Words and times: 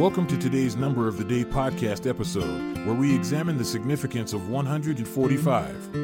Welcome 0.00 0.26
to 0.28 0.38
today's 0.38 0.76
Number 0.76 1.08
of 1.08 1.18
the 1.18 1.24
Day 1.24 1.44
podcast 1.44 2.08
episode, 2.08 2.78
where 2.86 2.94
we 2.94 3.14
examine 3.14 3.58
the 3.58 3.64
significance 3.66 4.32
of 4.32 4.48
145. 4.48 5.94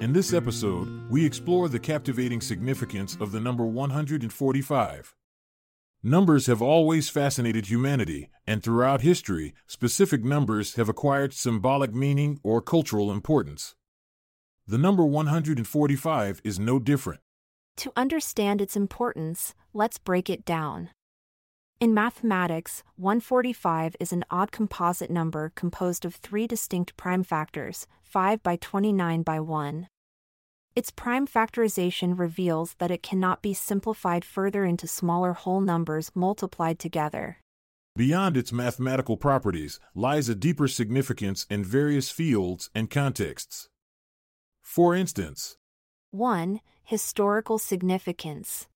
In 0.00 0.12
this 0.12 0.32
episode, 0.32 1.08
we 1.08 1.24
explore 1.24 1.68
the 1.68 1.78
captivating 1.78 2.40
significance 2.40 3.16
of 3.20 3.30
the 3.30 3.38
number 3.38 3.64
145. 3.64 5.14
Numbers 6.02 6.46
have 6.46 6.60
always 6.60 7.08
fascinated 7.08 7.66
humanity, 7.66 8.30
and 8.48 8.60
throughout 8.60 9.02
history, 9.02 9.54
specific 9.68 10.24
numbers 10.24 10.74
have 10.74 10.88
acquired 10.88 11.32
symbolic 11.32 11.94
meaning 11.94 12.40
or 12.42 12.60
cultural 12.60 13.12
importance. 13.12 13.76
The 14.66 14.78
number 14.78 15.04
145 15.04 16.40
is 16.42 16.58
no 16.58 16.80
different. 16.80 17.20
To 17.76 17.92
understand 17.94 18.60
its 18.60 18.74
importance, 18.74 19.54
let's 19.72 19.98
break 19.98 20.28
it 20.28 20.44
down. 20.44 20.90
In 21.80 21.92
mathematics, 21.92 22.82
145 22.96 23.96
is 23.98 24.12
an 24.12 24.24
odd 24.30 24.52
composite 24.52 25.10
number 25.10 25.52
composed 25.54 26.04
of 26.04 26.14
three 26.14 26.46
distinct 26.46 26.96
prime 26.96 27.24
factors 27.24 27.86
5 28.02 28.42
by 28.42 28.56
29 28.56 29.22
by 29.22 29.40
1. 29.40 29.88
Its 30.76 30.90
prime 30.90 31.26
factorization 31.26 32.18
reveals 32.18 32.74
that 32.78 32.90
it 32.90 33.02
cannot 33.02 33.42
be 33.42 33.54
simplified 33.54 34.24
further 34.24 34.64
into 34.64 34.86
smaller 34.86 35.32
whole 35.32 35.60
numbers 35.60 36.10
multiplied 36.14 36.78
together. 36.78 37.38
Beyond 37.96 38.36
its 38.36 38.52
mathematical 38.52 39.16
properties 39.16 39.78
lies 39.94 40.28
a 40.28 40.34
deeper 40.34 40.68
significance 40.68 41.46
in 41.50 41.64
various 41.64 42.10
fields 42.10 42.70
and 42.74 42.90
contexts. 42.90 43.68
For 44.62 44.94
instance, 44.94 45.56
1. 46.12 46.60
Historical 46.84 47.58
significance. 47.58 48.68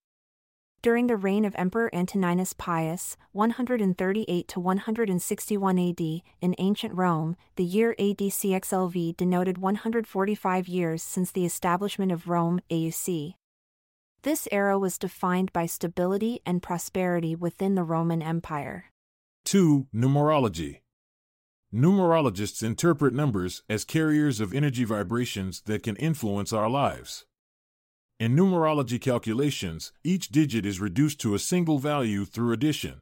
During 0.89 1.07
the 1.07 1.19
reign 1.19 1.45
of 1.45 1.55
Emperor 1.59 1.95
Antoninus 1.95 2.55
Pius, 2.55 3.19
138 3.33 4.49
to 4.49 4.59
161 4.59 5.79
AD, 5.79 6.01
in 6.41 6.55
ancient 6.57 6.95
Rome, 6.95 7.37
the 7.57 7.63
year 7.63 7.91
AD 7.99 8.17
CXLV 8.17 9.15
denoted 9.15 9.59
145 9.59 10.67
years 10.67 11.03
since 11.03 11.31
the 11.31 11.45
establishment 11.45 12.11
of 12.11 12.27
Rome, 12.27 12.61
AUC. 12.71 13.35
This 14.23 14.49
era 14.51 14.79
was 14.79 14.97
defined 14.97 15.53
by 15.53 15.67
stability 15.67 16.41
and 16.47 16.63
prosperity 16.63 17.35
within 17.35 17.75
the 17.75 17.85
Roman 17.85 18.23
Empire. 18.23 18.87
2. 19.45 19.89
Numerology. 19.95 20.81
Numerologists 21.71 22.63
interpret 22.63 23.13
numbers 23.13 23.63
as 23.69 23.85
carriers 23.85 24.41
of 24.41 24.55
energy 24.55 24.85
vibrations 24.85 25.61
that 25.67 25.83
can 25.83 25.97
influence 25.97 26.51
our 26.51 26.71
lives. 26.71 27.27
In 28.19 28.35
numerology 28.35 29.01
calculations, 29.01 29.93
each 30.03 30.31
digit 30.31 30.67
is 30.67 30.81
reduced 30.81 31.21
to 31.21 31.35
a 31.35 31.39
single 31.39 31.79
value 31.79 32.25
through 32.25 32.53
addition. 32.53 33.01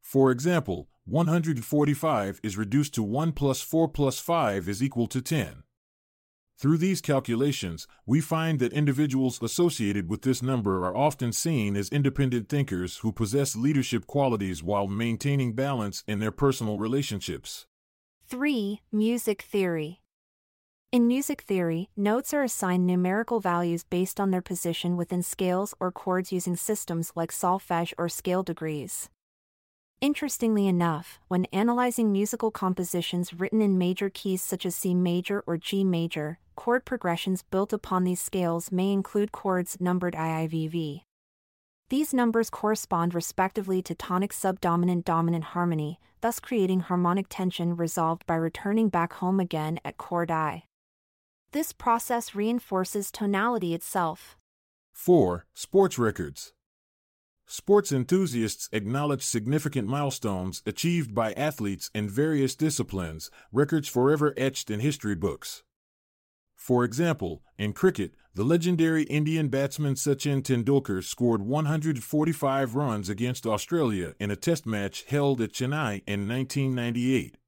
For 0.00 0.32
example, 0.32 0.88
145 1.04 2.40
is 2.42 2.56
reduced 2.56 2.92
to 2.94 3.04
1 3.04 3.30
plus 3.30 3.60
4 3.60 3.86
plus 3.86 4.18
5 4.18 4.68
is 4.68 4.82
equal 4.82 5.06
to 5.06 5.22
10. 5.22 5.62
Through 6.58 6.78
these 6.78 7.00
calculations, 7.00 7.86
we 8.04 8.20
find 8.20 8.58
that 8.58 8.72
individuals 8.72 9.40
associated 9.40 10.10
with 10.10 10.22
this 10.22 10.42
number 10.42 10.84
are 10.84 10.96
often 10.96 11.30
seen 11.30 11.76
as 11.76 11.88
independent 11.90 12.48
thinkers 12.48 12.96
who 12.98 13.12
possess 13.12 13.54
leadership 13.54 14.08
qualities 14.08 14.60
while 14.60 14.88
maintaining 14.88 15.52
balance 15.52 16.02
in 16.08 16.18
their 16.18 16.32
personal 16.32 16.78
relationships. 16.78 17.66
3. 18.26 18.80
Music 18.90 19.42
theory. 19.42 20.00
In 20.92 21.08
music 21.08 21.42
theory, 21.42 21.90
notes 21.96 22.32
are 22.32 22.44
assigned 22.44 22.86
numerical 22.86 23.40
values 23.40 23.82
based 23.84 24.20
on 24.20 24.30
their 24.30 24.40
position 24.40 24.96
within 24.96 25.22
scales 25.22 25.74
or 25.80 25.90
chords 25.90 26.30
using 26.32 26.54
systems 26.56 27.12
like 27.16 27.32
solfege 27.32 27.92
or 27.98 28.08
scale 28.08 28.42
degrees. 28.42 29.10
Interestingly 30.00 30.68
enough, 30.68 31.18
when 31.26 31.46
analyzing 31.46 32.12
musical 32.12 32.50
compositions 32.50 33.34
written 33.34 33.60
in 33.60 33.76
major 33.76 34.08
keys 34.08 34.42
such 34.42 34.64
as 34.64 34.76
C 34.76 34.94
major 34.94 35.42
or 35.46 35.56
G 35.56 35.82
major, 35.82 36.38
chord 36.54 36.84
progressions 36.84 37.42
built 37.42 37.72
upon 37.72 38.04
these 38.04 38.20
scales 38.20 38.70
may 38.70 38.92
include 38.92 39.32
chords 39.32 39.78
numbered 39.80 40.14
IIVV. 40.14 41.02
These 41.90 42.14
numbers 42.14 42.48
correspond 42.48 43.14
respectively 43.14 43.82
to 43.82 43.94
tonic 43.94 44.32
subdominant 44.32 45.04
dominant 45.04 45.44
harmony, 45.44 45.98
thus 46.20 46.38
creating 46.38 46.80
harmonic 46.80 47.26
tension 47.28 47.76
resolved 47.76 48.24
by 48.26 48.36
returning 48.36 48.88
back 48.88 49.14
home 49.14 49.40
again 49.40 49.80
at 49.84 49.98
chord 49.98 50.30
I. 50.30 50.62
This 51.56 51.72
process 51.72 52.34
reinforces 52.34 53.10
tonality 53.10 53.72
itself. 53.72 54.36
4. 54.92 55.46
Sports 55.54 55.98
records. 55.98 56.52
Sports 57.46 57.90
enthusiasts 57.90 58.68
acknowledge 58.72 59.22
significant 59.22 59.88
milestones 59.88 60.62
achieved 60.66 61.14
by 61.14 61.32
athletes 61.32 61.90
in 61.94 62.10
various 62.10 62.54
disciplines, 62.54 63.30
records 63.52 63.88
forever 63.88 64.34
etched 64.36 64.70
in 64.70 64.80
history 64.80 65.14
books. 65.14 65.62
For 66.54 66.84
example, 66.84 67.42
in 67.56 67.72
cricket, 67.72 68.12
the 68.34 68.44
legendary 68.44 69.04
Indian 69.04 69.48
batsman 69.48 69.94
Sachin 69.94 70.42
Tendulkar 70.42 71.02
scored 71.02 71.40
145 71.40 72.74
runs 72.74 73.08
against 73.08 73.46
Australia 73.46 74.12
in 74.20 74.30
a 74.30 74.36
test 74.36 74.66
match 74.66 75.04
held 75.08 75.40
at 75.40 75.54
Chennai 75.54 76.02
in 76.06 76.28
1998. 76.28 77.38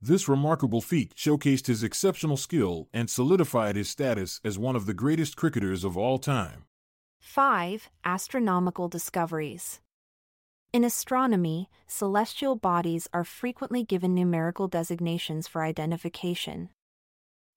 This 0.00 0.28
remarkable 0.28 0.80
feat 0.80 1.14
showcased 1.16 1.66
his 1.66 1.82
exceptional 1.82 2.36
skill 2.36 2.88
and 2.92 3.10
solidified 3.10 3.74
his 3.74 3.88
status 3.88 4.40
as 4.44 4.56
one 4.56 4.76
of 4.76 4.86
the 4.86 4.94
greatest 4.94 5.36
cricketers 5.36 5.82
of 5.82 5.96
all 5.96 6.18
time. 6.18 6.66
5. 7.20 7.90
Astronomical 8.04 8.86
discoveries. 8.88 9.80
In 10.72 10.84
astronomy, 10.84 11.68
celestial 11.88 12.54
bodies 12.54 13.08
are 13.12 13.24
frequently 13.24 13.82
given 13.82 14.14
numerical 14.14 14.68
designations 14.68 15.48
for 15.48 15.64
identification. 15.64 16.68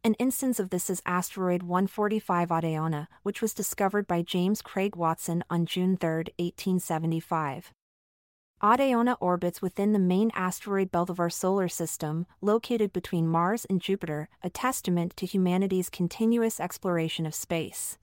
An 0.04 0.16
instance 0.16 0.60
of 0.60 0.72
this 0.72 0.90
is 0.90 1.04
asteroid 1.06 1.62
145 1.62 2.50
Adeona, 2.50 3.08
which 3.22 3.40
was 3.40 3.54
discovered 3.54 4.08
by 4.08 4.24
James 4.24 4.64
Craig 4.64 4.96
Watson 4.96 5.44
on 5.52 5.68
June 5.68 5.96
3, 5.96 6.10
1875. 6.40 7.72
Adeona 8.62 9.18
orbits 9.20 9.62
within 9.62 9.92
the 9.92 10.00
main 10.00 10.32
asteroid 10.36 10.92
belt 10.92 11.10
of 11.10 11.20
our 11.20 11.32
solar 11.32 11.68
system, 11.68 12.28
located 12.42 12.94
between 12.94 13.28
Mars 13.28 13.66
and 13.66 13.82
Jupiter, 13.82 14.30
a 14.44 14.52
testament 14.52 15.18
to 15.18 15.26
humanity's 15.26 15.90
continuous 15.90 16.60
exploration 16.60 17.26
of 17.26 17.34
space. 17.34 17.98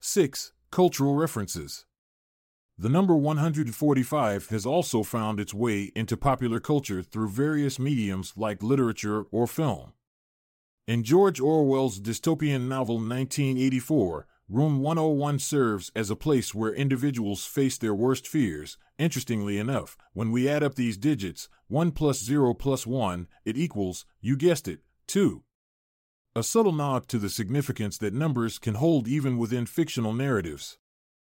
6. 0.00 0.52
Cultural 0.70 1.16
references. 1.16 1.86
The 2.78 2.88
number 2.88 3.16
145 3.16 4.48
has 4.50 4.66
also 4.66 5.02
found 5.02 5.40
its 5.40 5.54
way 5.54 5.90
into 5.96 6.16
popular 6.16 6.60
culture 6.60 7.02
through 7.02 7.30
various 7.30 7.78
mediums 7.78 8.34
like 8.36 8.62
literature 8.62 9.24
or 9.32 9.46
film. 9.46 9.92
In 10.86 11.02
George 11.02 11.40
Orwell's 11.40 11.98
dystopian 11.98 12.68
novel 12.68 12.96
1984, 12.96 14.26
Room 14.48 14.78
101 14.78 15.40
serves 15.40 15.90
as 15.96 16.08
a 16.08 16.14
place 16.14 16.54
where 16.54 16.72
individuals 16.72 17.44
face 17.44 17.76
their 17.76 17.92
worst 17.92 18.28
fears. 18.28 18.78
Interestingly 18.96 19.58
enough, 19.58 19.96
when 20.12 20.30
we 20.30 20.48
add 20.48 20.62
up 20.62 20.76
these 20.76 20.96
digits, 20.96 21.48
1 21.66 21.90
plus 21.90 22.22
0 22.22 22.54
plus 22.54 22.86
1, 22.86 23.26
it 23.44 23.56
equals, 23.56 24.06
you 24.20 24.36
guessed 24.36 24.68
it, 24.68 24.82
2. 25.08 25.42
A 26.36 26.44
subtle 26.44 26.70
nod 26.70 27.08
to 27.08 27.18
the 27.18 27.28
significance 27.28 27.98
that 27.98 28.14
numbers 28.14 28.60
can 28.60 28.74
hold 28.74 29.08
even 29.08 29.36
within 29.36 29.66
fictional 29.66 30.12
narratives. 30.12 30.78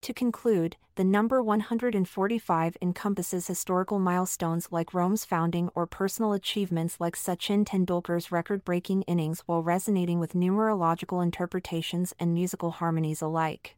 To 0.05 0.13
conclude, 0.13 0.77
the 0.97 1.03
number 1.03 1.41
145 1.41 2.77
encompasses 2.79 3.47
historical 3.47 3.97
milestones 3.97 4.67
like 4.69 4.93
Rome's 4.93 5.25
founding 5.25 5.71
or 5.73 5.87
personal 5.87 6.33
achievements 6.33 6.97
like 6.99 7.15
Sachin 7.15 7.65
Tendulkar's 7.65 8.31
record 8.31 8.63
breaking 8.63 9.01
innings 9.07 9.41
while 9.47 9.63
resonating 9.63 10.19
with 10.19 10.33
numerological 10.33 11.23
interpretations 11.23 12.13
and 12.19 12.35
musical 12.35 12.69
harmonies 12.69 13.19
alike. 13.19 13.77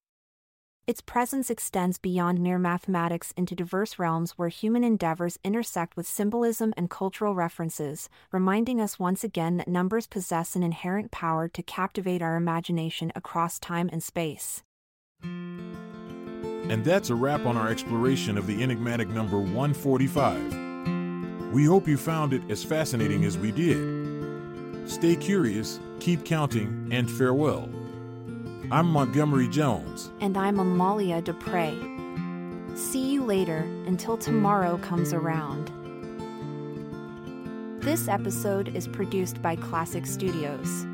Its 0.85 0.99
presence 0.99 1.49
extends 1.49 1.97
beyond 1.97 2.41
mere 2.41 2.59
mathematics 2.59 3.33
into 3.37 3.55
diverse 3.55 3.97
realms 3.97 4.31
where 4.31 4.49
human 4.49 4.83
endeavors 4.83 5.39
intersect 5.45 5.95
with 5.95 6.05
symbolism 6.05 6.73
and 6.75 6.89
cultural 6.89 7.35
references, 7.35 8.09
reminding 8.33 8.81
us 8.81 8.99
once 8.99 9.23
again 9.23 9.55
that 9.55 9.69
numbers 9.69 10.07
possess 10.07 10.57
an 10.57 10.63
inherent 10.63 11.09
power 11.09 11.47
to 11.47 11.63
captivate 11.63 12.21
our 12.21 12.35
imagination 12.35 13.13
across 13.15 13.59
time 13.59 13.89
and 13.93 14.03
space. 14.03 14.61
And 16.69 16.83
that's 16.83 17.09
a 17.09 17.15
wrap 17.15 17.45
on 17.45 17.55
our 17.55 17.69
exploration 17.69 18.37
of 18.37 18.45
the 18.45 18.61
enigmatic 18.61 19.07
number 19.07 19.37
145. 19.37 21.53
We 21.53 21.63
hope 21.63 21.87
you 21.87 21.95
found 21.95 22.33
it 22.33 22.41
as 22.49 22.61
fascinating 22.63 23.23
as 23.23 23.37
we 23.37 23.51
did. 23.51 24.89
Stay 24.89 25.15
curious, 25.15 25.79
keep 25.99 26.25
counting, 26.25 26.89
and 26.91 27.09
farewell. 27.09 27.69
I'm 28.69 28.87
Montgomery 28.87 29.47
Jones. 29.47 30.11
And 30.19 30.37
I'm 30.37 30.59
Amalia 30.59 31.21
Dupre. 31.21 31.73
See 32.75 33.11
you 33.11 33.23
later 33.23 33.59
until 33.85 34.17
tomorrow 34.17 34.77
comes 34.79 35.13
around. 35.13 35.71
This 37.81 38.09
episode 38.09 38.75
is 38.75 38.89
produced 38.89 39.41
by 39.41 39.55
Klassic 39.55 40.05
Studios. 40.05 40.85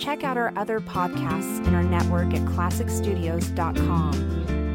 Check 0.00 0.22
out 0.22 0.36
our 0.36 0.52
other 0.56 0.78
podcasts 0.78 1.66
in 1.66 1.74
our 1.74 1.82
network 1.82 2.32
at 2.34 2.42
klassicstudios.com. 2.42 4.65